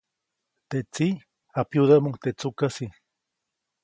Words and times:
Teʼ 0.69 0.85
tsiʼ 0.93 1.17
japyudäʼmuŋ 1.53 2.13
teʼ 2.23 2.35
tsukäsi. 2.39 2.85